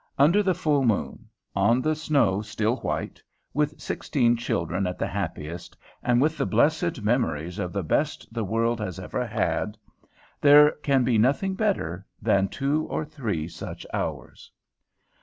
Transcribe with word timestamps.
Under 0.17 0.41
the 0.41 0.55
full 0.55 0.83
moon, 0.83 1.29
on 1.55 1.79
the 1.79 1.93
snow 1.93 2.41
still 2.41 2.77
white, 2.77 3.21
with 3.53 3.79
sixteen 3.79 4.35
children 4.35 4.87
at 4.87 4.97
the 4.97 5.05
happiest, 5.05 5.77
and 6.01 6.19
with 6.19 6.39
the 6.39 6.45
blessed 6.47 7.03
memories 7.03 7.59
of 7.59 7.71
the 7.71 7.83
best 7.83 8.27
the 8.33 8.43
world 8.43 8.79
has 8.79 8.97
ever 8.99 9.27
had, 9.27 9.77
there 10.41 10.71
can 10.81 11.03
be 11.03 11.19
nothing 11.19 11.53
better 11.53 12.03
than 12.19 12.47
two 12.47 12.87
or 12.89 13.05
three 13.05 13.47
such 13.47 13.85
hours. 13.93 14.49